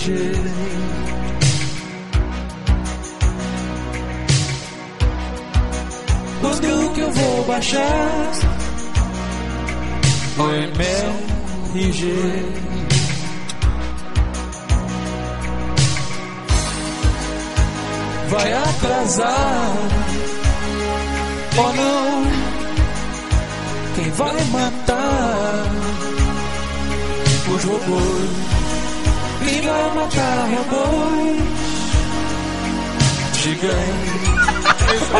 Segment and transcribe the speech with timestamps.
[0.00, 0.32] MRG.
[6.40, 8.32] Quando que eu vou baixar
[10.38, 12.14] o MRG?
[18.28, 19.76] Vai atrasar
[21.58, 22.22] ou não?
[23.96, 25.66] Quem vai matar
[27.54, 28.59] os robôs?
[29.94, 31.40] Matar robôs
[33.34, 35.10] gigantes?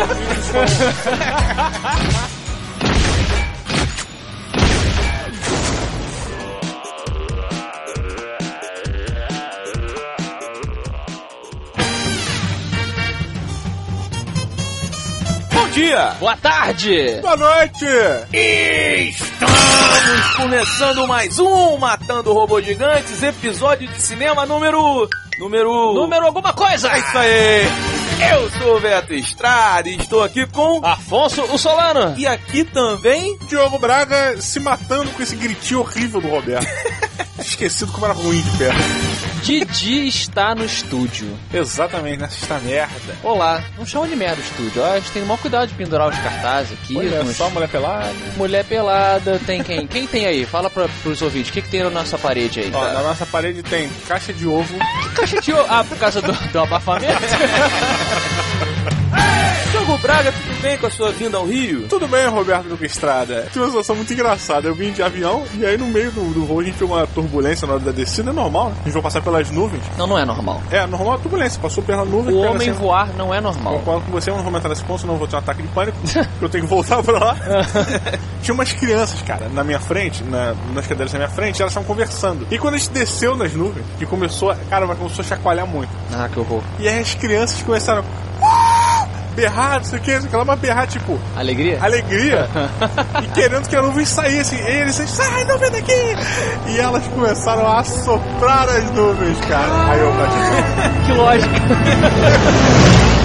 [15.53, 16.17] Bom dia!
[16.19, 17.21] Boa tarde!
[17.23, 17.87] Boa noite!
[19.41, 25.09] Estamos começando mais um Matando Robôs Gigantes, episódio de cinema número.
[25.39, 25.95] Número.
[25.95, 26.91] Número alguma coisa!
[26.91, 28.33] É isso aí!
[28.33, 30.85] Eu sou o Beto Estrada e estou aqui com.
[30.85, 32.15] Afonso o Solano!
[32.19, 33.39] E aqui também.
[33.49, 36.69] Diogo Braga se matando com esse gritinho horrível do Roberto.
[37.41, 39.30] Esquecido como era ruim de perto.
[39.43, 41.37] Didi está no estúdio.
[41.53, 43.17] Exatamente, nessa merda.
[43.23, 44.83] Olá, não chama de merda o estúdio.
[44.83, 46.97] Ó, a gente tem o maior cuidado de pendurar os cartazes aqui.
[46.97, 48.13] Olha uns- só, mulher pelada.
[48.37, 49.87] Mulher pelada, tem quem?
[49.87, 50.45] Quem tem aí?
[50.45, 52.71] Fala pra, pros ouvintes, o que, que tem na nossa parede aí?
[52.73, 54.75] Ó, na nossa parede tem caixa de ovo.
[55.03, 57.07] Que caixa de o- Ah, por causa do, do abafamento?
[60.03, 61.87] Braga, tudo bem com a sua vinda ao Rio?
[61.87, 63.43] Tudo bem, Roberto Duque Estrada?
[63.53, 64.67] Tive uma situação muito engraçada.
[64.67, 67.07] Eu vim de avião e aí no meio do, do voo a gente viu uma
[67.07, 68.31] turbulência na hora da descida.
[68.31, 68.77] É normal, né?
[68.81, 69.83] A gente vai passar pelas nuvens.
[69.99, 70.63] não, não é normal.
[70.71, 71.61] É, normal a turbulência.
[71.61, 72.35] Passou pela nuvem.
[72.35, 73.75] O homem assim- voar não é normal.
[73.81, 75.61] Concordo com você, eu não vou entrar nesse ponto, senão eu vou ter um ataque
[75.63, 75.99] de pânico.
[76.41, 77.37] eu tenho que voltar pra lá.
[78.43, 81.87] Tinha umas crianças, cara, na minha frente, na, nas cadeiras na minha frente, elas estavam
[81.87, 82.47] conversando.
[82.51, 85.67] E quando a gente desceu nas nuvens, que começou, a- cara, mas começou a chacoalhar
[85.67, 85.91] muito.
[86.11, 86.63] Ah, que horror.
[86.79, 88.03] E aí as crianças começaram.
[88.43, 88.70] "Ah!"
[89.35, 91.79] Berrar, não sei o que, não sei o que lá, mas berrar, tipo, Alegria?
[91.83, 92.49] alegria
[93.23, 94.57] e querendo que a nuvem saísse.
[94.57, 96.17] E eles disseram, sai, nuvem daqui!
[96.69, 99.91] E elas começaram a assoprar as nuvens, cara.
[99.93, 101.01] Aí eu bati.
[101.07, 101.51] Que lógica.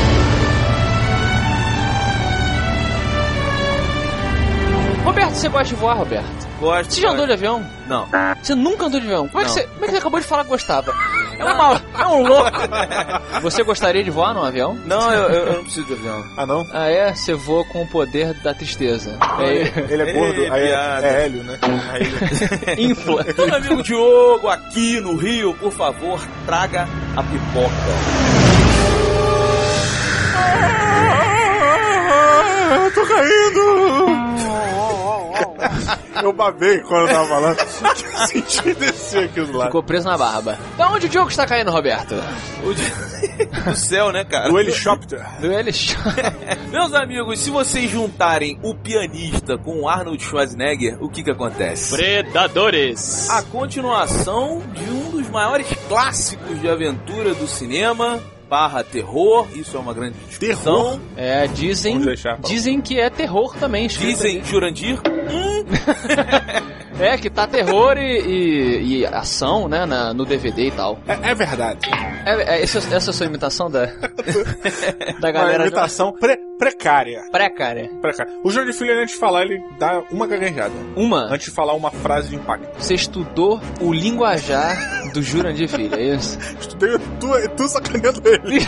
[5.04, 6.48] Roberto, você gosta de voar, Roberto?
[6.60, 6.94] Gosto.
[6.94, 7.64] Você já andou de avião?
[7.88, 8.08] Não.
[8.42, 9.28] Você nunca andou de avião?
[9.28, 10.92] Como é, que você, como é que você acabou de falar que gostava?
[11.40, 12.52] É, uma, é um louco.
[13.42, 14.78] Você gostaria de voar num avião?
[14.86, 16.24] Não, eu, eu- eu não preciso de avião.
[16.38, 16.68] Ah, não?
[16.72, 17.14] Ah, é?
[17.14, 19.18] Você voa com o poder da tristeza.
[19.40, 21.58] É, Ele é gordo, Ei, aí é, é hélio, né?
[21.92, 22.84] Aí ele...
[22.84, 23.26] infla.
[23.36, 27.76] Então, meu amigo Diogo, aqui no Rio, por favor, traga a pipoca.
[32.18, 34.35] Ah, eu tô caindo!
[36.24, 37.58] Eu babei quando eu tava falando.
[37.60, 39.68] Eu senti descer aqui do lado.
[39.68, 40.58] Ficou preso na barba.
[40.78, 42.16] Da onde o Diogo está caindo, Roberto?
[42.64, 43.06] O de-
[43.66, 44.50] Do céu, né, cara?
[44.50, 45.24] Do helicóptero.
[45.40, 45.96] Do Elix.
[46.72, 51.96] Meus amigos, se vocês juntarem o pianista com o Arnold Schwarzenegger, o que que acontece?
[51.96, 53.30] Predadores.
[53.30, 59.80] A continuação de um dos maiores clássicos de aventura do cinema, barra terror, isso é
[59.80, 61.00] uma grande discussão.
[61.18, 62.00] É, dizem,
[62.46, 63.88] dizem que é terror também.
[63.88, 65.45] Dizem Jurandir, ali.
[66.98, 70.98] É, que tá terror e, e- e ação, né, na- no DVD e tal.
[71.06, 71.80] É, é verdade.
[72.26, 73.88] É, é, esse- essa é a sua imitação da,
[75.20, 77.22] da Uma galera imitação pre- precária.
[77.34, 77.90] precária.
[78.02, 78.32] precária.
[78.46, 80.72] O João de Filho, antes de falar, ele dá uma gaguejada.
[80.96, 82.66] Uma, Antes de falar uma frase de impacto.
[82.82, 86.40] você estudou o linguajar do Jurandir Filho, é isso?
[86.58, 88.60] Estudei tu, tu sacaneando ele.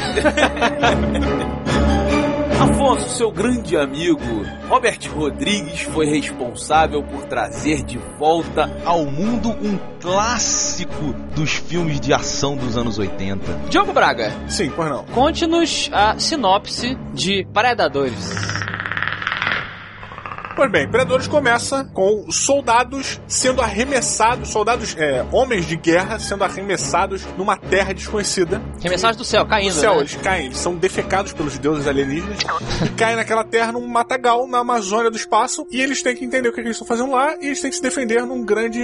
[2.60, 4.20] Afonso, seu grande amigo
[4.68, 12.14] Robert Rodrigues foi responsável por trazer de volta ao mundo um clássico dos filmes de
[12.14, 13.70] ação dos anos 80.
[13.70, 15.04] Diogo Braga, Sim, pois não.
[15.06, 18.34] conte-nos a sinopse de Predadores.
[20.58, 27.24] Pois bem, Predadores começa com soldados sendo arremessados, soldados, é, homens de guerra sendo arremessados
[27.38, 28.60] numa terra desconhecida.
[28.82, 30.00] Remessagem do céu, caindo, No céu, né?
[30.00, 32.40] eles caem, eles são defecados pelos deuses alienígenas
[32.84, 36.50] e caem naquela terra num matagal na Amazônia do espaço e eles têm que entender
[36.50, 38.82] o que, que eles estão fazendo lá e eles têm que se defender num grande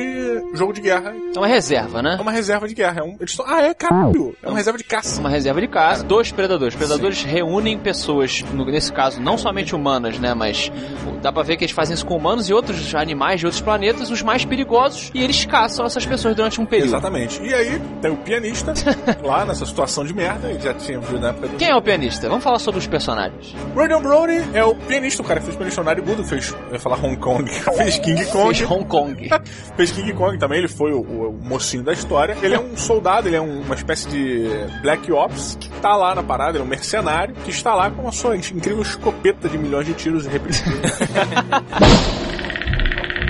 [0.54, 1.12] jogo de guerra.
[1.36, 2.18] É uma reserva, né?
[2.20, 3.00] É uma reserva de guerra.
[3.00, 4.38] É um, eles ah, é caralho!
[4.44, 5.20] É uma reserva de caça.
[5.20, 6.76] Uma reserva de caça, dois predadores.
[6.76, 10.36] Predadores reúnem pessoas, nesse caso, não somente humanas, né?
[10.36, 10.72] Mas
[11.20, 13.62] dá pra ver que que eles fazem isso com humanos e outros animais de outros
[13.62, 16.90] planetas, os mais perigosos, e eles caçam essas pessoas durante um período.
[16.90, 17.42] Exatamente.
[17.42, 18.74] E aí, tem o pianista,
[19.24, 21.56] lá nessa situação de merda, ele já tinha visto na época do...
[21.58, 22.28] Quem é o pianista?
[22.28, 23.56] Vamos falar sobre os personagens.
[23.74, 26.98] Brandon Brody é o pianista, o cara que fez Missionário Budo, fez, eu ia falar
[27.04, 28.54] Hong Kong, fez King Kong.
[28.56, 29.30] Fez Hong Kong.
[29.78, 32.36] fez King Kong também, ele foi o, o- o mocinho da história.
[32.42, 34.50] Ele é um soldado, ele é um- uma espécie de
[34.82, 38.08] Black Ops, que tá lá na parada, ele é um mercenário, que está lá com
[38.08, 40.94] a sua incrível escopeta de milhões de tiros irrepreensíveis.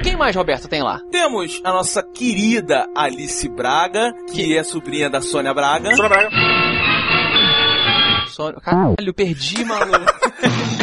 [0.04, 1.00] Quem mais, Roberto, tem lá?
[1.12, 5.96] Temos a nossa querida Alice Braga, que é sobrinha da Sônia Braga.
[5.96, 6.30] Sônia Braga.
[8.28, 8.52] Só...
[8.54, 10.06] Caralho, perdi, maluco.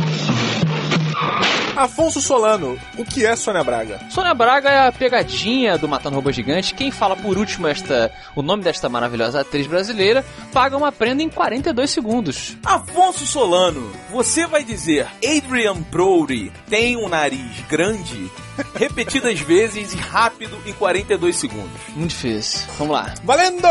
[1.81, 3.99] Afonso Solano, o que é Sônia Braga?
[4.11, 6.75] Sônia Braga é a pegadinha do Matando Robô Gigante.
[6.75, 10.23] Quem fala por último esta, o nome desta maravilhosa atriz brasileira
[10.53, 12.59] paga uma prenda em 42 segundos.
[12.67, 18.31] Afonso Solano, você vai dizer Adrian Brody tem um nariz grande?
[18.75, 21.81] Repetidas vezes e rápido em 42 segundos.
[21.97, 22.69] Muito difícil.
[22.77, 23.15] Vamos lá.
[23.25, 23.69] Valendo!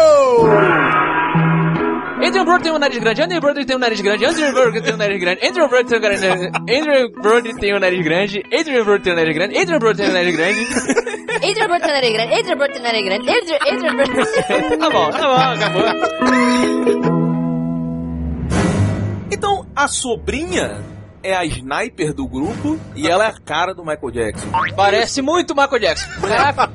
[2.22, 4.94] Adrian Brody tem um nariz grande, Adrian Brody tem um nariz grande, Adrian Brody tem
[4.94, 8.44] um nariz grande, Adrian Brody tem um nariz grande, Adrian Brody tem um nariz grande,
[8.54, 10.60] Adrian Brody tem um nariz grande, Adrian Brody tem um nariz grande.
[11.36, 14.12] Adrian Brody tem nariz grande, Adrian Brody tem nariz grande, Adrian Brody...
[14.80, 15.84] Tá bom, tá bom, acabou.
[19.32, 20.82] Então, a sobrinha
[21.24, 24.48] é a sniper do grupo e ela é a cara do Michael Jackson.
[24.76, 26.10] Parece muito Michael Jackson.
[26.22, 26.70] Caraca.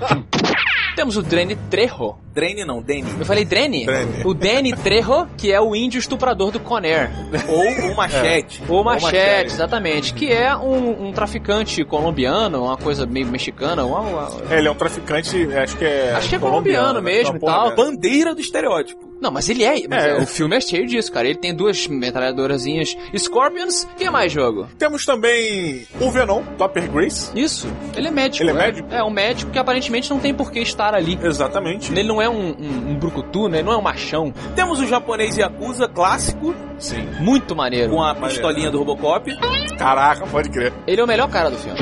[0.94, 2.14] Temos o Drene Trejo.
[2.32, 3.04] Drene não, Danny.
[3.18, 3.84] Eu falei Drene?
[3.86, 4.22] Drene.
[4.24, 7.10] O Danny Trejo, que é o índio estuprador do Conair.
[7.48, 8.62] Ou o Machete.
[8.68, 9.46] O Machete, Machete.
[9.52, 10.14] exatamente.
[10.14, 13.84] Que é um, um traficante colombiano, uma coisa meio mexicana.
[13.84, 16.12] Uma, uma- É, ele é um traficante, acho que é.
[16.12, 17.12] Acho que é colombiano né?
[17.12, 17.74] mesmo e tal.
[17.76, 19.13] Bandeira do estereótipo.
[19.24, 19.88] Não, mas ele é.
[19.88, 20.18] mas É.
[20.18, 21.26] O filme é cheio disso, cara.
[21.26, 23.88] Ele tem duas metralhadorazinhas Scorpions.
[23.96, 24.68] Quem é mais jogo?
[24.78, 27.30] Temos também o Venom, Topper Grace.
[27.34, 27.66] Isso.
[27.96, 28.42] Ele é médico.
[28.42, 28.66] Ele é né?
[28.66, 28.88] médico?
[28.92, 31.18] É, um médico que aparentemente não tem por que estar ali.
[31.22, 31.90] Exatamente.
[31.90, 33.60] Ele não é um, um, um brucutu, né?
[33.60, 34.30] Ele não é um machão.
[34.54, 37.08] Temos o japonês Yakuza clássico, Sim.
[37.18, 37.92] Muito maneiro.
[37.92, 39.34] com a pistolinha do Robocop.
[39.78, 40.70] Caraca, pode crer.
[40.86, 41.78] Ele é o melhor cara do filme.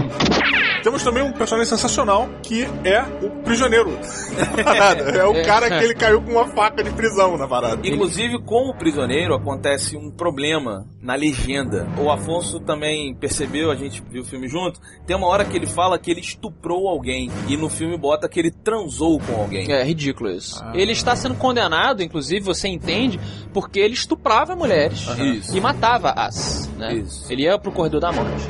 [0.83, 3.91] Temos também um personagem sensacional que é o prisioneiro.
[5.17, 5.43] é o É.
[5.45, 7.87] cara que ele caiu com uma faca de prisão na parada.
[7.87, 11.89] Inclusive, com o prisioneiro acontece um problema na legenda.
[11.99, 14.81] O Afonso também percebeu, a gente viu o filme junto.
[15.05, 17.31] Tem uma hora que ele fala que ele estuprou alguém.
[17.49, 19.71] E no filme bota que ele transou com alguém.
[19.71, 20.63] É ridículo isso.
[20.63, 20.73] Ah.
[20.75, 23.19] Ele está sendo condenado, inclusive, você entende,
[23.53, 25.57] porque ele estuprava mulheres Isso.
[25.57, 26.71] e matava-as.
[26.79, 26.95] Né?
[26.95, 27.31] Isso.
[27.31, 28.47] Ele ia pro corredor da morte.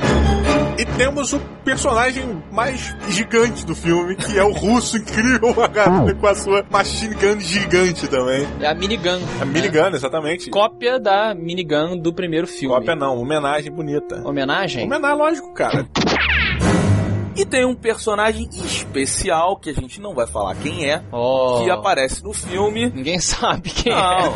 [0.77, 6.27] E temos o personagem mais gigante do filme, que é o russo incrível, agarrado com
[6.27, 8.47] a sua machine gun gigante também.
[8.59, 9.19] É a minigun.
[9.39, 9.51] A né?
[9.53, 10.49] minigun, exatamente.
[10.49, 12.75] Cópia da minigun do primeiro filme.
[12.75, 14.21] Cópia não, homenagem bonita.
[14.27, 14.85] Homenagem?
[14.85, 15.87] Homenagem, lógico, cara.
[17.35, 21.61] E tem um personagem especial, que a gente não vai falar quem é, Oh.
[21.63, 22.89] que aparece no filme.
[22.93, 23.99] Ninguém sabe quem Não.
[23.99, 24.33] é.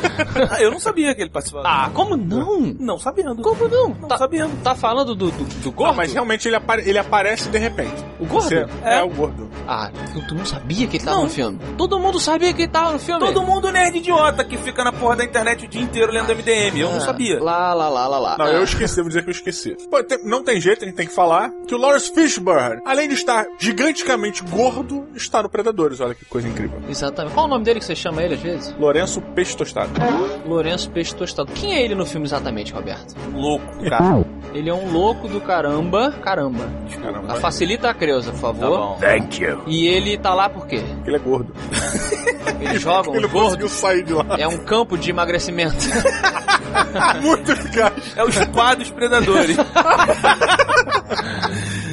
[0.52, 1.68] Ah, eu não sabia que ele participava.
[1.68, 2.60] Ah, como não?
[2.80, 3.42] Não sabendo.
[3.42, 3.90] Como não?
[3.90, 4.52] Não Tá, sabendo.
[4.64, 5.90] tá falando do, do, do gordo?
[5.92, 7.94] Não, mas realmente ele, apare- ele aparece de repente.
[8.20, 8.44] O gordo?
[8.48, 9.00] Você- É.
[9.00, 9.04] é.
[9.04, 9.50] o gordo.
[9.68, 9.92] Ah,
[10.28, 11.24] tu, não sabia que ele tava Não.
[11.26, 11.60] no filme?
[11.78, 13.20] Todo mundo sabia que ele tava no filme.
[13.20, 16.80] Todo mundo nerd idiota que fica na porra da internet o dia inteiro lendo MDM.
[16.80, 17.42] Eu não Ah, sabia.
[17.44, 18.38] Lá, lá, lá, lá, lá.
[18.38, 18.52] Não, Ah.
[18.52, 19.76] eu esqueci, devo dizer que eu esqueci.
[19.90, 23.08] Pô, tem- não tem jeito, a gente tem que falar que o Lawrence Fishburne, além
[23.08, 26.00] de estar giganticamente gordo, está no Predadores.
[26.00, 26.82] Olha que coisa incrível.
[26.90, 27.34] Exatamente.
[27.34, 28.76] Qual o nome dele que você chama ele às vezes?
[28.80, 29.92] Lourenço Peixe Tostado.
[30.46, 31.52] Lourenço Peixe Tostado.
[31.54, 33.16] Quem é ele no filme exatamente, Roberto?
[33.34, 34.26] Louco, cara.
[34.54, 36.12] Ele é um louco do caramba.
[36.24, 36.64] Caramba.
[37.02, 38.98] Caramba, Ah, Facilita a Creuza, por Tá favor.
[38.98, 39.00] bom.
[39.68, 40.82] e ele tá lá por quê?
[41.06, 41.54] ele é gordo.
[42.62, 44.26] Eles jogam ele conseguiu sair de lá.
[44.38, 45.76] É um campo de emagrecimento.
[47.22, 47.94] Muito eficaz.
[48.16, 49.58] É os quadros predadores.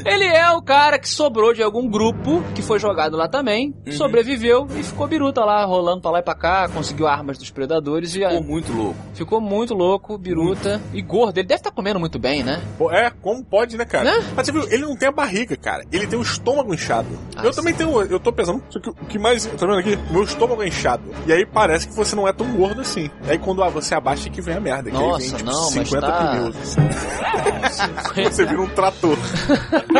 [0.04, 3.92] Ele é o cara que sobrou de algum grupo que foi jogado lá também, Uhum.
[3.92, 8.14] sobreviveu e ficou biruta lá, rolando pra lá e pra cá, conseguiu armas dos predadores
[8.14, 8.96] e Ficou muito louco.
[9.14, 11.38] ficou muito louco, biruta e gordo.
[11.38, 12.62] Ele deve estar comendo muito bem, né?
[12.90, 14.04] É, como pode, né, cara?
[14.04, 14.24] Né?
[14.36, 15.84] Mas você viu, ele não tem a barriga, cara.
[15.90, 17.08] Ele tem o estômago inchado.
[17.36, 17.60] Ah, eu sim.
[17.60, 18.62] também tenho, eu tô pesando.
[18.70, 19.98] Só que o que mais, tá vendo aqui?
[20.10, 21.02] Meu estômago é inchado.
[21.26, 23.10] E aí parece que você não é tão gordo assim.
[23.28, 24.90] Aí quando ah, você abaixa é que vem a merda.
[24.90, 26.56] Que aí Nossa, vem, tipo, não, mas 50 tá- pneus.
[26.56, 26.80] assim.
[28.30, 29.16] Você vira um trator.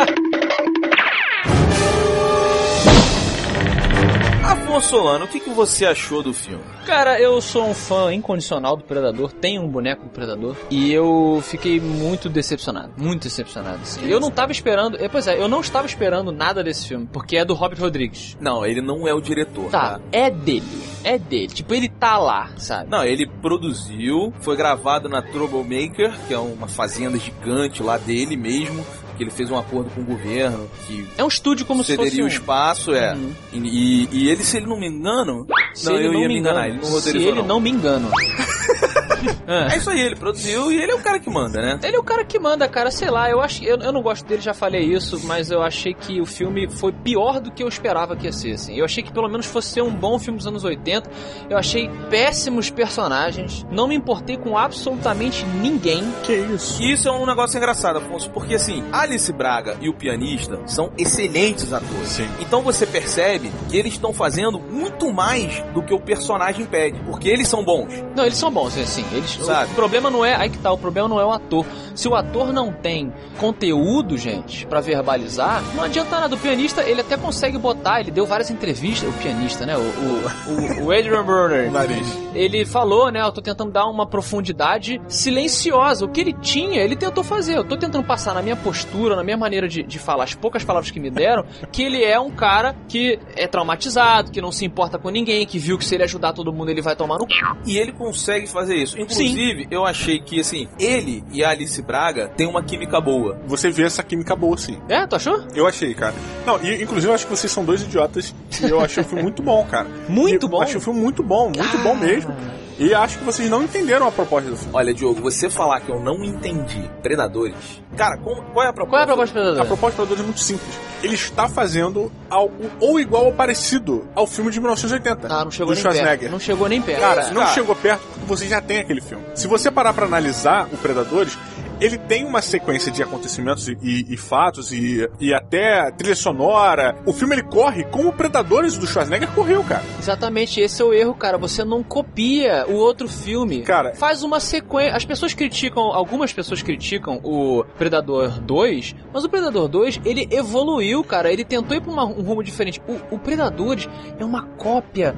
[4.43, 6.63] Afonso Solano, o que, que você achou do filme?
[6.85, 11.41] Cara, eu sou um fã incondicional do Predador, tenho um boneco do Predador e eu
[11.43, 13.79] fiquei muito decepcionado, muito decepcionado.
[13.81, 14.07] assim.
[14.07, 17.37] Eu não tava esperando, é, pois é, eu não estava esperando nada desse filme, porque
[17.37, 18.37] é do Robert Rodrigues.
[18.39, 19.69] Não, ele não é o diretor.
[19.71, 20.63] Tá, é dele.
[21.03, 21.47] é dele.
[21.47, 22.89] Tipo, ele tá lá, sabe?
[22.89, 28.85] Não, ele produziu, foi gravado na Troublemaker, que é uma fazenda gigante lá dele mesmo,
[29.15, 32.09] que ele fez um acordo com o governo, que É um estúdio como se fosse
[32.09, 32.27] cederia um...
[32.27, 33.13] o espaço, é.
[33.13, 33.33] Uhum.
[33.53, 35.47] E, e ele, se ele não me engano...
[35.73, 36.83] Se não, eu não ia me enganar, engano.
[36.83, 38.09] ele não Se ele não me engano.
[39.47, 41.79] É isso aí, ele produziu e ele é o cara que manda, né?
[41.83, 44.25] Ele é o cara que manda, cara, sei lá, eu acho eu, eu não gosto
[44.25, 47.67] dele, já falei isso, mas eu achei que o filme foi pior do que eu
[47.67, 48.75] esperava que ia ser, assim.
[48.77, 51.09] Eu achei que pelo menos fosse ser um bom filme dos anos 80.
[51.49, 56.03] Eu achei péssimos personagens, não me importei com absolutamente ninguém.
[56.23, 56.81] Que isso?
[56.81, 60.91] E isso é um negócio engraçado, Afonso, porque assim, Alice Braga e o pianista são
[60.97, 62.09] excelentes atores.
[62.09, 62.27] Sim.
[62.39, 67.29] Então você percebe que eles estão fazendo muito mais do que o personagem pede, porque
[67.29, 68.03] eles são bons.
[68.15, 69.05] Não, eles são bons, assim.
[69.11, 69.71] Eles, Sabe?
[69.71, 70.35] O problema não é.
[70.35, 71.65] Aí que tá, o problema não é o ator.
[71.93, 76.35] Se o ator não tem conteúdo, gente, pra verbalizar, não adianta nada.
[76.35, 79.75] O pianista, ele até consegue botar, ele deu várias entrevistas, o pianista, né?
[79.77, 81.71] O, o, o, Adrian Burner.
[82.35, 83.21] Ele falou, né?
[83.21, 86.05] Eu tô tentando dar uma profundidade silenciosa.
[86.05, 87.57] O que ele tinha, ele tentou fazer.
[87.57, 90.61] Eu tô tentando passar na minha postura, na minha maneira de, de falar, as poucas
[90.61, 94.65] palavras que me deram, que ele é um cara que é traumatizado, que não se
[94.65, 97.25] importa com ninguém, que viu que se ele ajudar todo mundo ele vai tomar no
[97.25, 97.35] c.
[97.65, 98.99] E ele consegue fazer isso.
[98.99, 99.24] Inclusive,
[99.71, 103.39] eu achei que, assim, ele e a Alice Braga têm uma química boa.
[103.47, 104.77] Você vê essa química boa, sim.
[104.89, 105.43] É, tu achou?
[105.55, 106.13] Eu achei, cara.
[106.45, 109.23] Não, e inclusive eu acho que vocês são dois idiotas e eu achei o filme
[109.23, 109.87] muito bom, cara.
[110.07, 110.61] Muito E bom?
[110.61, 112.33] Achei o filme muito bom, muito bom mesmo.
[112.77, 114.73] E acho que vocês não entenderam a proposta do filme.
[114.75, 117.55] Olha, Diogo, você falar que eu não entendi Predadores.
[117.95, 118.89] Cara, como- qual é a proposta?
[118.89, 119.67] Qual é a proposta do A Predador?
[119.67, 120.79] proposta do Predador é muito simples.
[121.01, 125.27] Ele está fazendo algo ou igual ou parecido ao filme de 1980.
[125.29, 126.19] Ah, não chegou do nem Schwarzenegger.
[126.19, 126.31] perto.
[126.31, 126.99] Não chegou nem perto.
[126.99, 127.53] Cara, não cara.
[127.53, 129.23] chegou perto porque você já tem aquele filme.
[129.35, 131.37] Se você parar pra analisar o Predadores,
[131.79, 136.95] ele tem uma sequência de acontecimentos e, e- e fatos e, e até trilha sonora.
[137.05, 139.83] O filme ele corre como o Predadores do Schwarzenegger correu, cara.
[139.99, 141.37] Exatamente, esse é o erro, cara.
[141.37, 143.61] Você não copia o outro filme.
[143.63, 144.95] Cara- faz uma sequência.
[144.95, 151.03] As pessoas criticam, algumas pessoas criticam o Predador 2, mas o Predador 2, ele evoluiu,
[151.03, 151.31] cara.
[151.31, 152.81] Ele tentou ir pra uma- um rumo diferente.
[152.87, 153.87] O, o Predadores
[154.19, 155.15] é uma cópia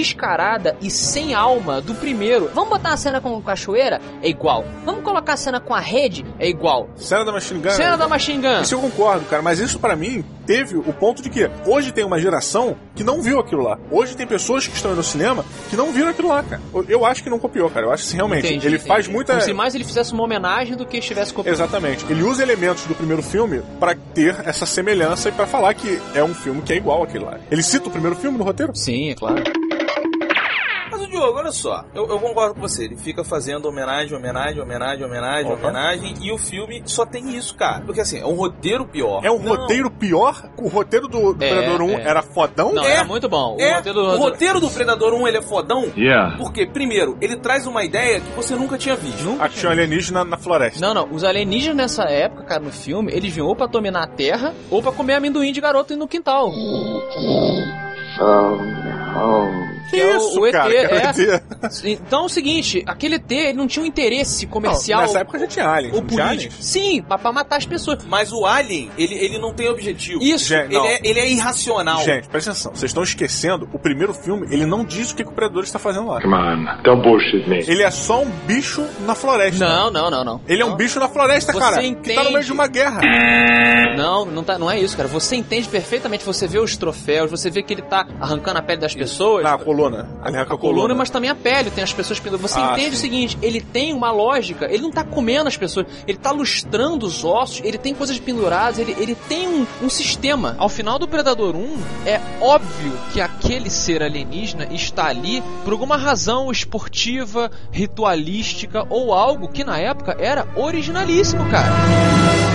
[0.00, 2.50] descarada e sem alma do primeiro.
[2.54, 4.00] Vamos botar uma cena com cachoeira?
[4.22, 4.64] É igual.
[4.84, 6.24] Vamos colocar a cena com a rede?
[6.38, 6.88] É igual.
[6.96, 7.70] Cena da Machine Gun.
[7.70, 8.60] Cena da Machine Gun.
[8.62, 12.04] Isso eu concordo, cara, mas isso pra mim teve o ponto de que hoje tem
[12.04, 13.78] uma geração que não viu aquilo lá.
[13.90, 16.60] Hoje tem pessoas que estão no cinema que não viram aquilo lá, cara.
[16.88, 17.86] Eu- acho que não copiou, cara.
[17.86, 18.88] Eu acho que realmente Entendi, ele entendi.
[18.88, 21.54] faz muita Como se mais ele fizesse uma homenagem do que estivesse copiando.
[21.54, 22.04] Exatamente.
[22.08, 26.22] Ele usa elementos do primeiro filme pra ter essa semelhança e pra falar que é
[26.22, 27.38] um filme que é igual àquele lá.
[27.50, 28.74] Ele cita o primeiro filme no roteiro?
[28.74, 29.42] Sim, é claro.
[31.12, 32.84] Diogo, olha só, eu, eu concordo com você.
[32.84, 35.62] Ele fica fazendo homenagem, homenagem, homenagem, homenagem, Opa.
[35.68, 37.82] homenagem, e o filme só tem isso, cara.
[37.84, 39.24] Porque assim, é um roteiro pior.
[39.24, 39.54] É um Não.
[39.54, 40.50] roteiro pior?
[40.56, 42.02] O roteiro do, do É, Predador 1 é.
[42.08, 42.72] era fodão?
[42.72, 43.56] Não, É, era muito bom.
[43.60, 45.92] É, o roteiro do o roteiro do Predador 1 ele é fodão.
[45.96, 46.36] Yeah.
[46.38, 49.22] Porque, primeiro, ele traz uma ideia que você nunca tinha visto.
[49.24, 50.80] Nunca Aqui tinha um alienígena na floresta.
[50.80, 51.08] Não, não.
[51.12, 54.82] Os alienígenas nessa época, cara, no filme, eles vinham ou pra dominar a Terra ou
[54.82, 56.50] pra comer amendoim de garoto no quintal.
[59.92, 60.74] Que é o- isso, o ET, cara?
[60.74, 61.04] é.
[61.08, 61.42] ET?
[61.84, 65.38] Então é o seguinte, aquele ET ele não tinha um interesse Não, comercial nessa época
[65.38, 65.94] já tinha aliens.
[65.94, 66.52] ou não tinha político.
[66.54, 66.66] aliens?
[66.66, 68.04] Sim, pra, pra matar as pessoas.
[68.06, 70.22] Mas o Alien, ele, ele não tem objetivo.
[70.22, 70.46] Isso.
[70.48, 70.84] Gente, Ele não.
[70.86, 72.02] é, ele é irracional.
[72.04, 72.72] Gente, presta atenção.
[72.74, 75.78] Vocês estão esquecendo, o primeiro filme, ele não diz o que, que o Predador está
[75.78, 76.20] fazendo lá.
[76.20, 77.58] Come on, don't bullshit me.
[77.66, 79.64] Ele é só um bicho na floresta.
[79.64, 80.40] Não, não, não, não.
[80.46, 80.76] Ele é um Não.
[80.76, 81.76] bicho na floresta, Você cara.
[81.82, 82.46] Que tá no meio entende.
[82.46, 83.00] de uma guerra.
[83.96, 85.08] Não, não, tá, não é isso, cara.
[85.08, 88.80] Você entende perfeitamente, você vê os troféus, você vê que ele tá arrancando a pele
[88.80, 89.42] das pessoas.
[89.44, 89.81] Na coluna.
[90.22, 92.50] Ali arranca a coluna, mas também a pele, tem as pessoas penduradas.
[92.50, 92.96] Você Ah, entende sim.
[92.96, 97.06] o seguinte, ele tem uma lógica, ele não tá comendo as pessoas, ele tá lustrando
[97.06, 100.54] os ossos, ele tem coisas penduradas, ele, ele tem um, um sistema.
[100.58, 105.96] Ao final do Predador 1, é óbvio que aquele ser alienígena está ali por alguma
[105.96, 112.51] razão esportiva, ritualística ou algo que na época era originalíssimo, cara.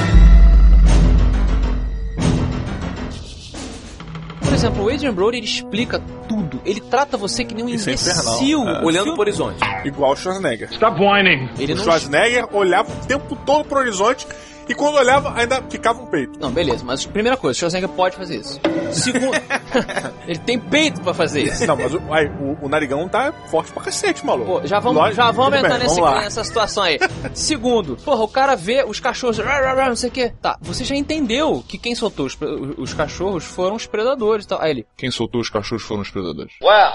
[4.57, 6.59] Exemplo, o Adrian Brody ele explica tudo.
[6.65, 8.11] Ele trata você que nem um Isso é imbecil.
[8.11, 8.75] infernal.
[8.75, 8.83] É.
[8.83, 9.59] O Olhando pro horizonte.
[9.85, 10.69] Igual o Schwarzenegger.
[10.71, 11.49] Stop whining.
[11.59, 14.27] Ele o não Schwarzenegger olhava o tempo todo pro horizonte
[14.67, 16.39] e quando olhava ainda ficava um peito.
[16.39, 18.59] Não, beleza, mas primeira coisa, o Schwarzenegger pode fazer isso.
[18.91, 19.31] Segundo,
[20.27, 21.65] ele tem peito pra fazer isso.
[21.65, 24.59] Não, mas o, aí, o, o narigão tá forte pra cacete, maluco.
[24.61, 26.99] Pô, já vamos, Lógico, já vamos entrar bem, nesse, vamos nessa situação aí.
[27.33, 30.29] Segundo, porra, o cara vê os cachorros, não sei o que.
[30.41, 32.37] Tá, você já entendeu que quem soltou os,
[32.77, 34.61] os cachorros foram os predadores e tal.
[34.61, 36.53] Aí ele, Quem soltou os cachorros foram os predadores.
[36.61, 36.91] Well,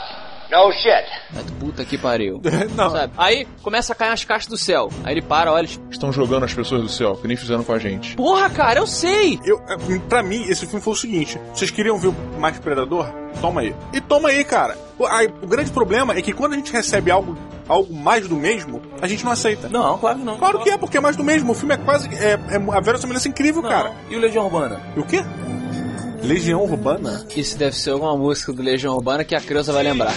[0.53, 1.49] No shit.
[1.59, 2.39] Puta que pariu.
[2.77, 2.91] Não.
[2.91, 3.15] Sabe?
[3.17, 4.91] Aí começa a cair as caixas do céu.
[5.03, 5.67] Aí ele para, olha.
[5.91, 8.15] Estão jogando as pessoas do céu, que nem fizeram com a gente.
[8.17, 9.41] Porra, cara, eu sei!
[9.47, 13.07] Eu, é, pra mim, esse filme foi o seguinte: vocês queriam ver mais Predador?
[13.41, 13.75] Toma aí.
[13.95, 14.77] E toma aí, cara.
[14.99, 17.35] O, aí, o grande problema é que quando a gente recebe algo,
[17.67, 19.71] algo mais do mesmo, a gente não aceita.
[19.71, 20.37] Não, claro que não.
[20.37, 21.53] Claro que é, porque é mais do mesmo.
[21.53, 22.09] O filme é quase.
[22.15, 23.71] É, é a verossimilhança incrível, Não.
[23.71, 23.93] cara.
[24.11, 24.83] E o Legião Urbana?
[24.95, 25.25] E o quê?
[26.23, 27.27] Legião Urbana?
[27.37, 30.15] Isso deve ser alguma música do Legião Urbana que a criança vai lembrar.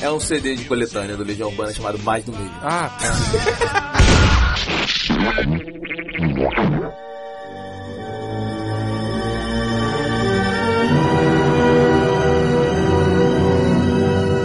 [0.00, 2.54] É um CD de coletânea do Legião Urbana chamado Mais do Mesmo.
[2.62, 2.90] Ah,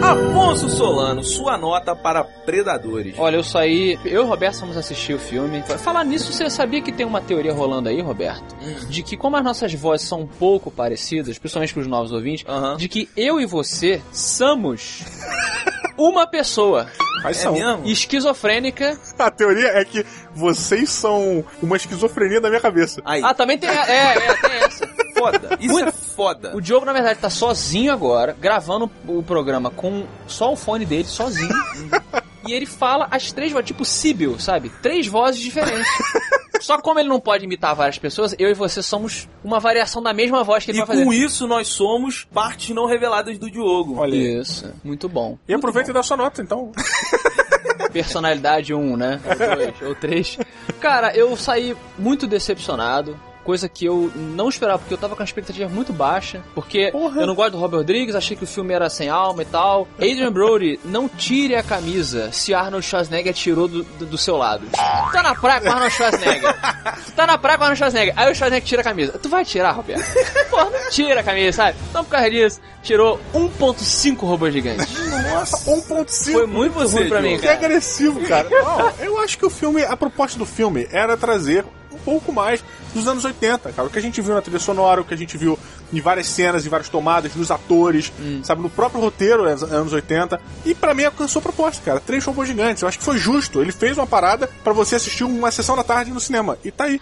[0.07, 3.15] Afonso Solano, sua nota para Predadores.
[3.17, 3.99] Olha, eu saí.
[4.05, 5.61] Eu e o Roberto fomos assistir o filme.
[5.79, 8.55] Falar nisso, você sabia que tem uma teoria rolando aí, Roberto?
[8.89, 12.77] De que, como as nossas vozes são um pouco parecidas, principalmente pros novos ouvintes, Aham.
[12.77, 15.03] de que eu e você somos
[15.97, 16.87] uma pessoa
[17.23, 17.53] Mas É são.
[17.53, 17.85] mesmo?
[17.85, 18.97] esquizofrênica.
[19.19, 23.01] A teoria é que vocês são uma esquizofrenia da minha cabeça.
[23.03, 23.69] Aí, Ah, também tem.
[23.69, 24.87] É, é, tem essa.
[25.17, 25.57] foda.
[25.59, 26.55] Isso é foda.
[26.55, 31.05] O Diogo, na verdade, tá sozinho agora, gravando o programa com só o fone dele,
[31.05, 31.53] sozinho.
[32.47, 34.69] e ele fala as três vozes, tipo Síbil, sabe?
[34.81, 35.87] Três vozes diferentes.
[36.59, 40.11] Só como ele não pode imitar várias pessoas, eu e você somos uma variação da
[40.11, 41.03] mesma voz que ele E vai fazer.
[41.05, 43.99] com isso nós somos partes não reveladas do Diogo.
[43.99, 44.15] Olha.
[44.15, 45.37] Isso, muito bom.
[45.47, 46.71] E aproveita e dá sua nota, então.
[47.93, 49.21] Personalidade 1, né?
[49.23, 50.37] Ou 2, ou 3.
[50.79, 53.17] Cara, eu saí muito decepcionado.
[53.47, 56.43] Coisa que eu não esperava, porque eu tava com a expectativa muito baixa.
[56.53, 57.21] Porque Porra.
[57.21, 59.87] eu não gosto do Robert Rodrigues, achei que o filme era sem alma e tal.
[59.95, 64.65] Adrian Brody, não tire a camisa se Arnold Schwarzenegger tirou do, do, do seu lado.
[64.69, 66.55] Tu tá na praia com Arnold Schwarzenegger.
[67.05, 68.13] Tu tá na praia com Arnold Schwarzenegger.
[68.17, 69.17] Aí o Schwarzenegger tira a camisa.
[69.17, 70.03] Tu vai tirar, Roberto?
[70.49, 71.77] Porra, não tira a camisa, sabe?
[71.89, 74.87] Então por causa disso, tirou 1.5 robôs gigantes.
[75.31, 76.31] Nossa, 1.5.
[76.33, 77.41] Foi muito você, ruim pra mim, Diogo?
[77.43, 77.65] Que cara.
[77.65, 78.49] agressivo, cara.
[78.51, 81.63] Não, eu acho que o filme, a proposta do filme era trazer
[81.97, 82.63] um pouco mais
[82.93, 83.87] dos anos 80, cara.
[83.87, 85.57] O que a gente viu na trilha sonora, o que a gente viu
[85.91, 88.11] em várias cenas, em várias tomadas, nos atores,
[88.43, 90.39] sabe, no próprio roteiro, é anos 80.
[90.65, 91.99] E pra mim alcançou a proposta, cara.
[91.99, 92.81] Três robôs gigantes.
[92.81, 93.61] Eu acho que foi justo.
[93.61, 96.57] Ele fez uma parada pra você assistir uma sessão da tarde no cinema.
[96.63, 96.99] E tá aí.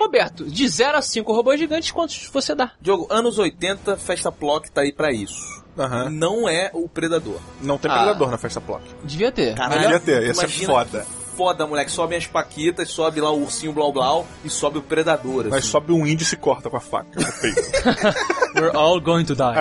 [0.00, 2.72] Roberto, de 0 a 5 robôs gigantes, quantos você dá?
[2.80, 5.40] Diogo, anos 80, Festa Plock tá aí pra isso.
[5.78, 6.10] Aham.
[6.10, 7.38] Não é o Predador.
[7.60, 7.94] Não tem Ah.
[7.94, 8.82] predador na festa Plock.
[9.02, 9.54] Devia ter.
[9.56, 11.04] Caralho, Devia ter, ia ser foda.
[11.36, 11.90] Foda, moleque.
[11.90, 15.44] Sobe as paquitas, sobe lá o ursinho blau blau e sobe o Predador.
[15.44, 15.68] Mas assim.
[15.68, 17.60] sobe um índio e se corta com a faca no peito.
[18.54, 19.54] We're all going to die.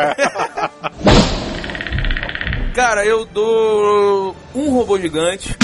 [2.73, 5.55] Cara, eu dou um robô gigante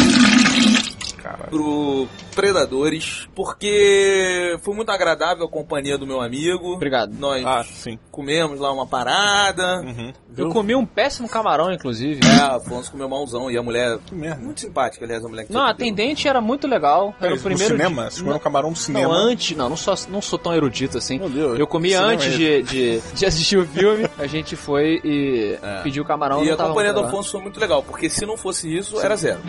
[1.18, 1.50] Caralho.
[1.50, 2.08] pro
[2.40, 6.74] Predadores, porque foi muito agradável a companhia do meu amigo.
[6.74, 7.14] Obrigado.
[7.20, 8.00] Nós Ah, sim.
[8.12, 9.82] comemos lá uma parada.
[9.82, 10.14] Uhum.
[10.38, 12.22] Eu comi um péssimo camarão, inclusive.
[12.26, 13.98] É, Afonso comeu malzão e a mulher.
[14.06, 14.42] Que merda.
[14.42, 17.14] Muito simpática, aliás, a mulher que Não, a atendente era muito legal.
[17.20, 18.04] Era o no primeiro cinema?
[18.04, 19.14] dia- Você comeu um camarão no Não, cinema?
[19.14, 21.20] antes, não, não sou, não sou tão erudito assim.
[21.20, 21.60] Meu Deus.
[21.60, 24.08] Eu comi Cinema antes é de, de, de assistir o filme.
[24.18, 25.82] A gente foi e É.
[25.84, 26.42] pediu camarão.
[26.44, 27.00] E não a companhia do.
[27.02, 29.40] Afonso foi muito legal, porque se não fosse isso, era zero.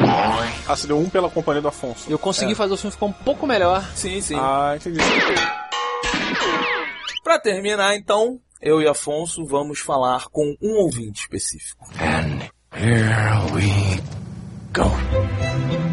[0.67, 2.11] Ah, você deu um pela companhia do Afonso.
[2.11, 3.85] Eu consegui fazer o filme ficar um pouco melhor.
[3.95, 4.37] Sim, sim.
[4.39, 4.99] Ah, entendi.
[7.23, 11.87] Pra terminar, então, eu e Afonso vamos falar com um ouvinte específico.
[12.73, 14.01] Here we
[14.73, 15.90] go.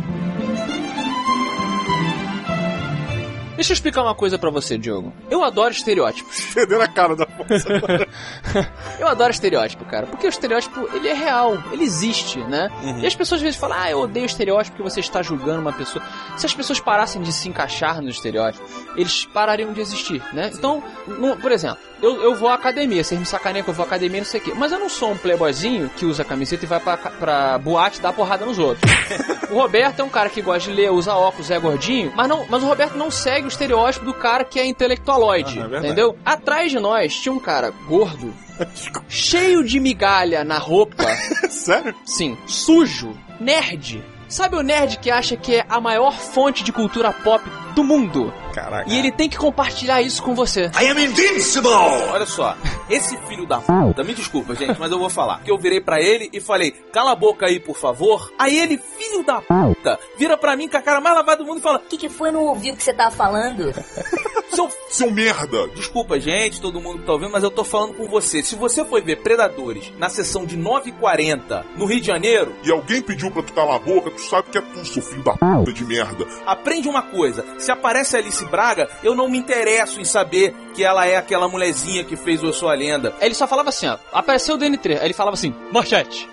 [3.57, 5.11] Deixa eu explicar uma coisa pra você, Diogo.
[5.31, 6.45] Eu adoro estereótipos.
[6.53, 7.67] Perdeu a cara do Afonso.
[8.99, 12.69] Eu adoro estereótipo, cara, porque o estereótipo, ele é real, ele existe, né?
[12.83, 12.99] Uhum.
[12.99, 15.73] E as pessoas às vezes falam, ah, eu odeio estereótipo porque você está julgando uma
[15.73, 16.03] pessoa.
[16.35, 18.65] Se as pessoas parassem de se encaixar no estereótipo,
[18.95, 20.51] eles parariam de existir, né?
[20.53, 20.83] Então,
[21.41, 24.19] por exemplo, eu, eu vou à academia, vocês me sacaneiam que eu vou à academia,
[24.19, 26.79] não sei o quê, mas eu não sou um playboyzinho que usa camiseta e vai
[26.79, 28.89] pra, pra boate dar porrada nos outros.
[29.49, 32.45] o Roberto é um cara que gosta de ler, usa óculos, é gordinho, mas, não,
[32.47, 36.17] mas o Roberto não segue o estereótipo do cara que é intelectualoide, Ah, é entendeu?
[36.25, 38.33] Atrás de nós tinha um cara gordo,
[39.07, 41.03] cheio de migalha na roupa,
[41.49, 41.95] Sério?
[42.05, 44.03] sim, sujo, nerd.
[44.29, 47.41] Sabe o nerd que acha que é a maior fonte de cultura pop
[47.73, 48.33] do mundo?
[48.53, 48.83] Caraca.
[48.91, 50.69] E ele tem que compartilhar isso com você.
[50.77, 51.69] I am invincible!
[51.71, 52.53] Olha só,
[52.89, 55.39] esse filho da puta, me desculpa, gente, mas eu vou falar.
[55.43, 58.29] Que eu virei pra ele e falei, cala a boca aí, por favor.
[58.37, 61.59] Aí ele, filho da puta, vira pra mim com a cara mais lavada do mundo
[61.59, 62.31] e fala, O que, que foi?
[62.31, 63.73] Não ouvi o que você tava falando?
[64.49, 65.67] Seu Seu merda!
[65.75, 68.41] Desculpa, gente, todo mundo que tá ouvindo, mas eu tô falando com você.
[68.41, 73.01] Se você foi ver Predadores na sessão de 9h40 no Rio de Janeiro, E alguém
[73.01, 75.73] pediu pra tu calar a boca, tu sabe que é tu, seu filho da puta
[75.73, 76.25] de merda.
[76.45, 77.45] aprende uma coisa.
[77.59, 82.03] Se aparece Alice Braga, eu não me interesso em saber que ela é aquela mulherzinha
[82.03, 83.13] que fez o Eu Sou a Lenda.
[83.19, 83.97] Ele só falava assim, ó.
[84.13, 84.99] Apareceu o DN3.
[84.99, 86.27] Aí ele falava assim, manchete.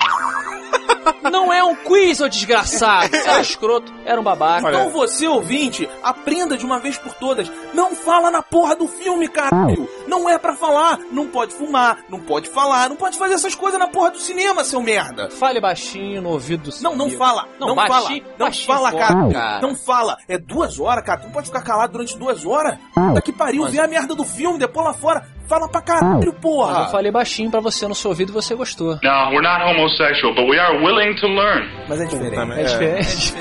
[1.30, 3.08] Não é um quiz, ô desgraçado.
[3.08, 4.68] Você era escroto, era um babaca.
[4.68, 7.50] Então você, ouvinte, aprenda de uma vez por todas.
[7.72, 9.88] Não fala na porra do filme, caralho.
[10.06, 10.98] Não é pra falar.
[11.10, 14.64] Não pode fumar, não pode falar, não pode fazer essas coisas na porra do cinema,
[14.64, 15.30] seu merda.
[15.30, 17.18] Fale baixinho no ouvido do seu Não, não amigo.
[17.18, 17.48] fala.
[17.58, 18.34] Não, Não, baixinho- fala.
[18.38, 19.32] Não baixinho fala, cara.
[19.32, 19.60] cara.
[19.60, 20.16] Não fala.
[20.28, 21.20] É duas horas, cara.
[21.20, 22.78] Tu não pode ficar calado durante duas horas.
[22.94, 23.66] Puta que pariu.
[23.68, 25.26] Vê a merda do filme, depois lá fora.
[25.46, 26.87] Fala pra caralho, Mas eu porra.
[26.88, 28.98] falei baixinho pra você no seu ouvido e você gostou.
[29.02, 31.68] No, we're not homosexual, but we are willing to learn.
[31.88, 32.35] Mas é diferente.
[32.37, 33.35] Também, É diferente.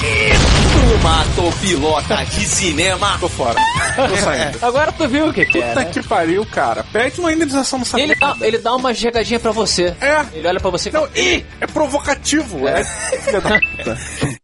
[0.00, 3.16] Tu matou pilota de cinema.
[3.20, 3.56] Tô fora.
[3.96, 4.58] Tô saindo.
[4.64, 5.90] Agora tu viu o que que é, Puta né?
[5.92, 6.84] que pariu, cara.
[6.92, 9.94] Pede uma indenização nessa Ele dá, ele dá uma chegadinha pra você.
[10.00, 10.24] É.
[10.32, 12.66] Ele olha pra você e Não, fala, é, é provocativo.
[12.68, 12.84] É.
[13.20, 13.98] Filha da puta.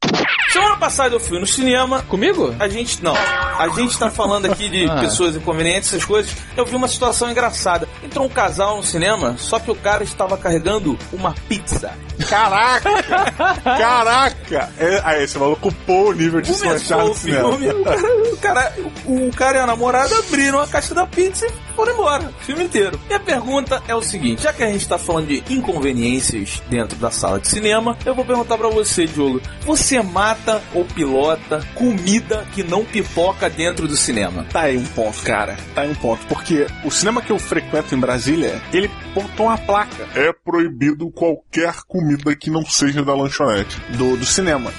[0.76, 2.02] Semana passada eu fui no cinema.
[2.02, 2.54] comigo?
[2.58, 3.14] A gente não.
[3.14, 4.96] A gente tá falando aqui de Ah.
[5.00, 6.30] pessoas inconvenientes, essas coisas.
[6.56, 7.88] Eu vi uma situação engraçada.
[8.02, 11.92] Entrou um casal no cinema, só que o cara estava carregando uma pizza.
[12.28, 12.90] Caraca!
[13.64, 14.70] Caraca!
[14.78, 18.36] É, aí, esse maluco pô o nível de Começou no o filme, o cara, o,
[18.36, 18.74] cara,
[19.06, 22.24] o cara e a namorada abriram a caixa da pizza e foram embora.
[22.40, 22.98] O filme inteiro.
[23.08, 26.96] E a pergunta é o seguinte: já que a gente tá falando de inconveniências dentro
[26.98, 29.40] da sala de cinema, eu vou perguntar pra você, Diogo.
[29.60, 34.46] Você mata ou pilota comida que não pipoca dentro do cinema?
[34.50, 35.56] Tá aí um ponto, cara.
[35.74, 36.26] Tá aí um ponto.
[36.46, 41.74] Porque o cinema que eu frequento em Brasília, ele botou uma placa É proibido qualquer
[41.88, 43.80] comida que não seja da lanchonete.
[43.90, 44.72] do, do cinema.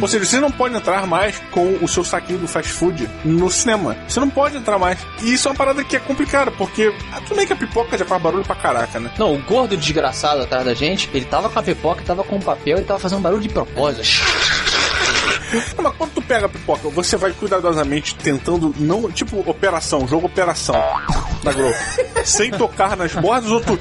[0.00, 3.50] Ou seja, você não pode entrar mais com o seu saquinho do fast food no
[3.50, 3.98] cinema.
[4.08, 4.98] Você não pode entrar mais.
[5.22, 7.98] E isso é uma parada que é complicada, porque ah, tudo bem que a pipoca
[7.98, 9.10] já faz barulho pra caraca, né?
[9.18, 12.42] Não, o gordo desgraçado atrás da gente, ele tava com a pipoca, tava com o
[12.42, 14.08] papel e tava fazendo barulho de propósito.
[15.76, 19.10] Mas quando tu pega a pipoca, você vai cuidadosamente tentando não.
[19.10, 20.76] Tipo, operação, jogo operação
[21.42, 21.74] da Globo.
[22.24, 23.78] sem tocar nas bordas ou tu.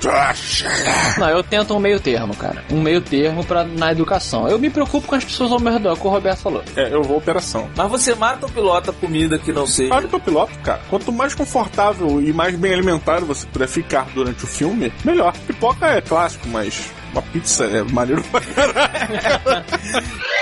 [1.17, 2.63] Não, eu tento um meio termo, cara.
[2.71, 4.47] Um meio termo pra, na educação.
[4.47, 6.63] Eu me preocupo com as pessoas ao meu redor, como o Roberto falou.
[6.75, 7.69] É, eu vou operação.
[7.75, 10.01] Mas você mata ou pilota comida que não seja.
[10.01, 10.81] Que eu piloto, cara.
[10.89, 15.33] Quanto mais confortável e mais bem alimentado você puder ficar durante o filme, melhor.
[15.45, 19.65] Pipoca é clássico, mas uma pizza é maneiro pra caralho.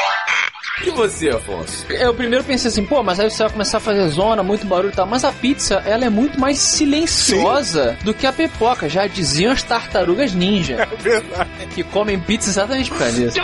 [0.85, 1.85] E você, Afonso?
[1.91, 4.89] Eu primeiro pensei assim, pô, mas aí você vai começar a fazer zona, muito barulho
[4.91, 5.07] e tal.
[5.07, 8.87] Mas a pizza, ela é muito mais silenciosa do que a pipoca.
[8.87, 11.49] Já diziam as tartarugas ninja, É verdade.
[11.73, 13.37] que comem pizza exatamente por causa disso.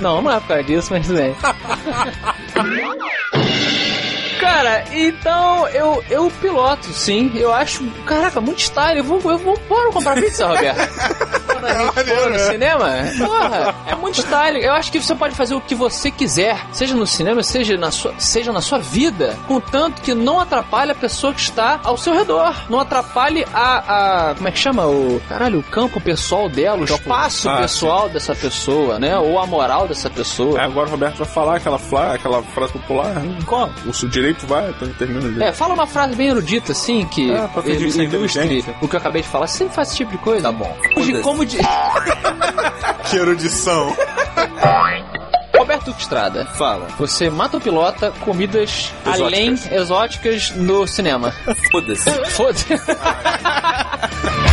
[0.00, 1.34] não, não é por causa disso, mas bem.
[4.38, 7.30] Cara, então eu, eu piloto, sim.
[7.34, 8.98] Eu acho, caraca, muito style.
[8.98, 10.78] Eu vou, eu vou, bora comprar pizza, Roberto.
[11.46, 14.62] Quando a gente for no cinema, porra, é muito style.
[14.62, 17.90] Eu acho que você pode fazer o que você quiser, seja no cinema, seja na
[17.90, 22.14] sua, seja na sua vida, contanto que não atrapalhe a pessoa que está ao seu
[22.14, 22.54] redor.
[22.68, 24.86] Não atrapalhe a, a como é que chama?
[24.86, 29.16] O, caralho, o campo pessoal dela, o espaço Ah, pessoal dessa pessoa, né?
[29.18, 30.58] Ou a moral dessa pessoa.
[30.60, 33.14] Aí agora o Roberto vai falar aquela, fla, aquela frase popular.
[33.46, 33.70] Qual?
[33.86, 37.30] O seu direito vai, então termina o É, fala uma frase bem erudita, assim, que
[37.32, 38.06] Ah, é ilustre
[38.80, 39.46] o que eu acabei de falar.
[39.46, 40.42] Você sempre faz esse tipo de coisa?
[40.42, 40.76] Tá bom.
[40.94, 41.58] Como, como de...
[43.08, 43.96] Que erudição.
[45.56, 46.86] Roberto Estrada, Fala.
[46.98, 49.20] você mata ou pilota comidas Exóticas.
[49.20, 51.32] além exóticas no cinema?
[51.72, 52.10] Foda-se.
[52.30, 52.66] Foda-se.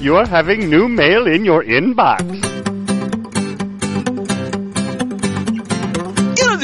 [0.00, 2.50] You're having new mail in your inbox.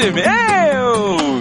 [0.07, 0.56] E-mails?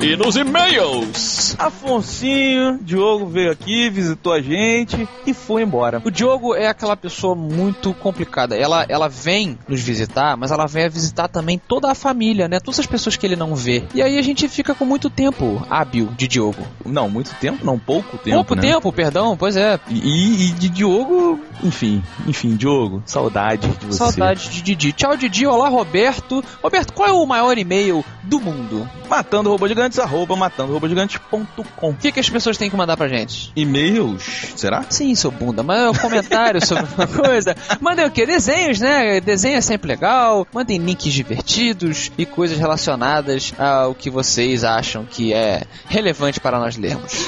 [0.07, 1.57] E nos e-mails?
[1.59, 6.01] Afonsinho, Diogo veio aqui, visitou a gente e foi embora.
[6.05, 8.55] O Diogo é aquela pessoa muito complicada.
[8.55, 12.61] Ela, ela vem nos visitar, mas ela vem visitar também toda a família, né?
[12.61, 13.83] Todas as pessoas que ele não vê.
[13.97, 16.65] E aí a gente fica com muito tempo hábil de Diogo.
[16.85, 18.37] Não, muito tempo, não, pouco tempo.
[18.37, 18.63] Pouco né?
[18.63, 19.81] tempo, perdão, pois é.
[19.91, 23.99] E, e de Diogo, enfim, enfim, Diogo, saudade de você.
[23.99, 24.93] Saudade de Didi.
[24.93, 25.49] Tchau, Didi.
[25.49, 26.45] Olá, Roberto.
[26.63, 28.89] Roberto, qual é o maior e-mail do mundo?
[29.09, 31.91] Matando robô gigante gigantes, arroba matando.gigantes.com.
[31.91, 33.53] O que, que as pessoas têm que mandar pra gente?
[33.57, 34.85] E-mails, será?
[34.91, 37.57] Sim, seu bunda, um comentário sobre uma coisa.
[37.81, 38.27] Mandem o quê?
[38.27, 39.21] Desenhos, né?
[39.21, 40.47] Desenho é sempre legal.
[40.53, 46.77] Mandem links divertidos e coisas relacionadas ao que vocês acham que é relevante para nós
[46.77, 47.27] lermos.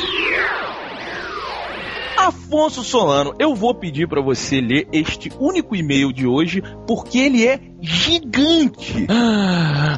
[2.17, 7.47] Afonso Solano, eu vou pedir pra você ler este único e-mail de hoje porque ele
[7.47, 9.07] é gigante.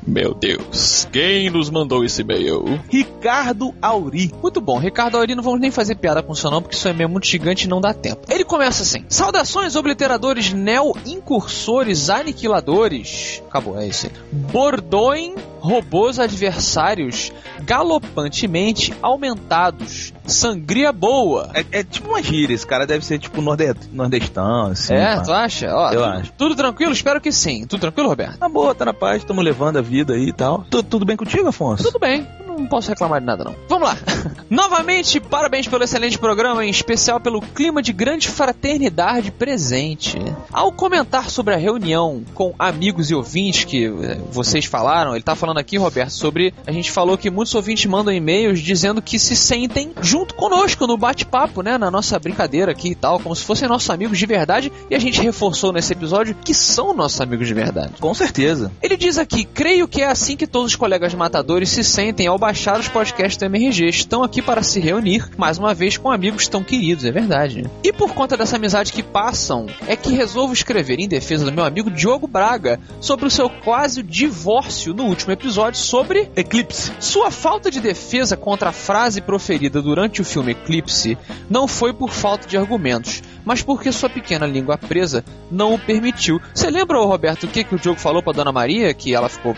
[0.07, 2.81] Meu Deus, quem nos mandou esse e-mail?
[2.88, 4.33] Ricardo Auri.
[4.43, 6.88] Muito bom, Ricardo Auri, não vamos nem fazer piada com o seu nome, porque isso
[6.88, 8.21] é meio muito gigante e não dá tempo.
[8.29, 13.43] Ele começa assim: Saudações, obliteradores, neo-incursores, aniquiladores.
[13.49, 14.12] Acabou, é isso aí.
[14.33, 20.12] Bordoin, robôs adversários galopantemente aumentados.
[20.27, 21.51] Sangria boa.
[21.55, 23.61] É, é tipo uma gíria, esse cara deve ser tipo norde
[23.93, 24.95] nordestão, assim.
[24.95, 25.23] É, pá.
[25.23, 25.75] tu acha?
[25.75, 26.33] Ó, Eu tu- acho.
[26.38, 26.93] Tudo tranquilo?
[26.93, 27.66] Espero que sim.
[27.70, 28.37] Tudo tranquilo, Roberto?
[28.38, 30.66] Tá boa, tá na paz, estamos levando a vida aí e tal.
[30.68, 31.85] Tu- tudo bem contigo, Afonso?
[31.85, 33.54] Tudo bem, não posso reclamar de nada não.
[33.68, 33.96] Vamos lá.
[34.50, 40.18] Novamente, parabéns pelo excelente programa, em especial pelo clima de grande fraternidade presente.
[40.52, 45.37] Ao comentar sobre a reunião com amigos e ouvintes que eh, vocês falaram, ele tá
[45.37, 49.37] falando aqui, Roberto, sobre a gente falou que muitos ouvintes mandam e-mails dizendo que se
[49.37, 53.68] sentem junto conosco no bate-papo, né, na nossa brincadeira aqui e tal, como se fossem
[53.68, 57.54] nossos amigos de verdade, e a gente reforçou nesse episódio que são nossos amigos de
[57.54, 57.60] verdade.
[58.01, 58.70] Com certeza.
[58.83, 62.38] Ele diz aqui: creio que é assim que todos os colegas matadores se sentem ao
[62.38, 63.88] baixar os podcasts do MRG.
[63.88, 67.68] Estão aqui para se reunir, mais uma vez, com amigos tão queridos, é verdade.
[67.83, 71.64] E por conta dessa amizade que passam, é que resolvo escrever em defesa do meu
[71.64, 76.92] amigo Diogo Braga sobre o seu quase divórcio no último episódio sobre Eclipse.
[76.99, 81.18] sua falta de defesa contra a frase proferida durante o filme Eclipse
[81.49, 86.40] não foi por falta de argumentos, mas porque sua pequena língua presa não o permitiu.
[86.54, 88.94] Você lembra, Roberto, o que, que o Diogo falou pra Dona Maria?
[88.94, 89.56] Que ela ficou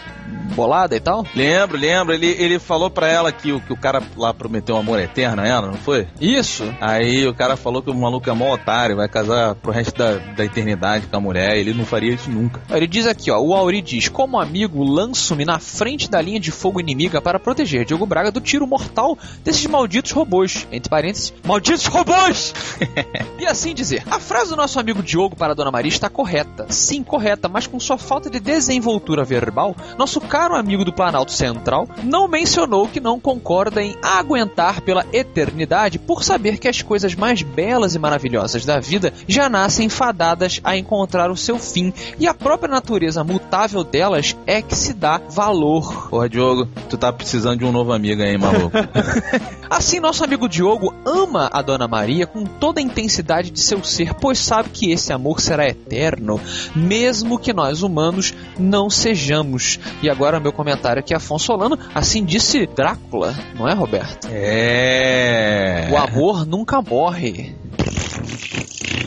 [0.54, 1.26] bolada e tal?
[1.34, 2.14] Lembro, lembro.
[2.14, 5.42] Ele, ele falou pra ela que o, que o cara lá prometeu um amor eterno
[5.42, 6.06] a ela, não foi?
[6.18, 6.64] Isso.
[6.80, 10.16] Aí o cara falou que o maluco é mó otário, vai casar pro resto da,
[10.16, 11.58] da eternidade com a mulher.
[11.58, 12.62] Ele não faria isso nunca.
[12.70, 16.50] Ele diz aqui, ó, o Auri diz, como amigo, lanço-me na frente da linha de
[16.50, 20.66] fogo inimiga para proteger Diogo Braga do tiro mortal desses malditos robôs.
[20.72, 22.54] Entre parênteses, malditos robôs!
[23.38, 26.66] e assim dizer, a frase do nosso amigo Diogo para a Dona Maria está correta.
[26.68, 31.88] Sim, correta, mas com sua falta de desenvoltura verbal, nosso caro amigo do Planalto Central
[32.04, 37.42] não mencionou que não concorda em aguentar pela eternidade por saber que as coisas mais
[37.42, 42.34] belas e maravilhosas da vida já nascem fadadas a encontrar o seu fim e a
[42.34, 46.08] própria natureza mutável delas é que se dá valor.
[46.08, 48.76] Porra, Diogo, tu tá precisando de um novo amigo aí, maluco.
[49.68, 54.14] Assim, nosso amigo Diogo ama a Dona Maria com toda a intensidade de seu ser,
[54.14, 56.40] pois sabe que esse amor será eterno,
[56.74, 59.78] mesmo que nós humanos não sejamos.
[60.02, 64.28] E agora meu comentário aqui, Afonso Solano, assim disse Drácula, não é, Roberto?
[64.30, 65.88] é.
[65.90, 67.54] O amor nunca morre.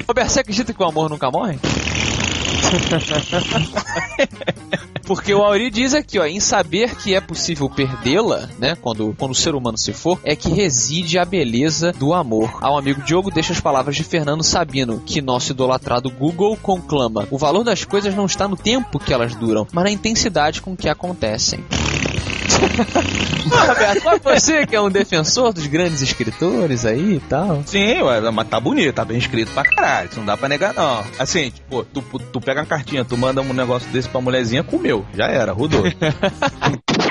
[0.08, 1.58] Roberto, você acredita que o amor nunca morre?
[5.06, 9.32] Porque o Auri diz aqui, ó, em saber que é possível perdê-la, né, quando, quando
[9.32, 12.58] o ser humano se for, é que reside a beleza do amor.
[12.60, 17.38] Ao amigo Diogo deixa as palavras de Fernando Sabino, que nosso idolatrado Google conclama: o
[17.38, 20.90] valor das coisas não está no tempo que elas duram, mas na intensidade com que
[20.90, 21.64] acontecem.
[23.52, 27.62] Ah, Roberto, mas você que é um defensor dos grandes escritores aí e tal.
[27.66, 30.10] Sim, ué, mas tá bonito, tá bem escrito pra caralho.
[30.10, 31.04] Isso não dá pra negar, não.
[31.20, 35.06] Assim, tipo, tu, tu pega uma cartinha, tu manda um negócio desse pra mulherzinha, comeu.
[35.14, 35.84] Já era, rodou.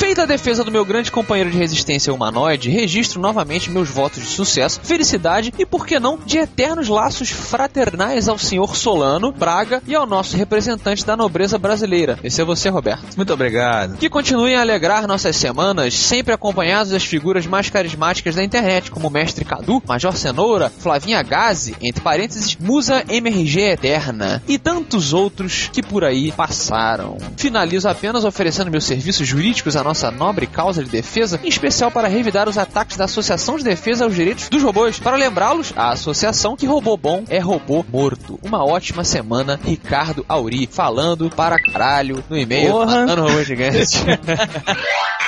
[0.00, 4.30] Feita a defesa do meu grande companheiro de resistência humanoide, registro novamente meus votos de
[4.30, 9.94] sucesso, felicidade e, por que não, de eternos laços fraternais ao senhor Solano, Braga e
[9.94, 12.18] ao nosso representante da nobreza brasileira.
[12.24, 13.14] Esse é você, Roberto.
[13.14, 13.98] Muito obrigado.
[13.98, 19.08] Que continuem a alegrar nossas semanas, sempre acompanhados das figuras mais carismáticas da internet, como
[19.08, 25.68] o Mestre Cadu, Major Cenoura, Flavinha Gazi, entre parênteses, Musa MRG Eterna, e tantos outros
[25.70, 27.18] que por aí passaram.
[27.36, 32.08] Finalizo apenas oferecendo meus serviços jurídicos à nossa nobre causa de defesa, em especial para
[32.08, 34.98] revidar os ataques da Associação de Defesa aos Direitos dos Robôs.
[34.98, 38.38] Para lembrá-los, a associação que robô bom é robô morto.
[38.42, 43.98] Uma ótima semana, Ricardo Auri, falando para caralho no e-mail, matando robô gigante.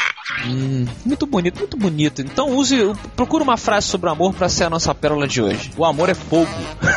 [0.44, 2.20] Hum, muito bonito, muito bonito.
[2.20, 2.76] Então use,
[3.14, 5.70] procura uma frase sobre o amor para ser a nossa pérola de hoje.
[5.76, 6.50] O amor é fogo.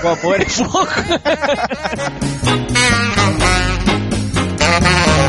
[0.04, 0.88] O amor é fogo.